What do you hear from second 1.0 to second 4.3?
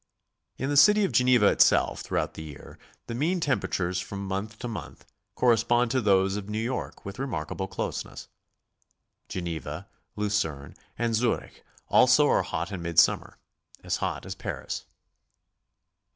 of Geneva itself throughout the year the mean temperatures from